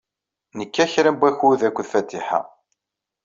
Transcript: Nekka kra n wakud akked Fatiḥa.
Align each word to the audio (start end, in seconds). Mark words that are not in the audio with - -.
Nekka 0.57 0.85
kra 0.91 1.09
n 1.13 1.17
wakud 1.21 1.61
akked 1.67 1.85
Fatiḥa. 1.91 2.39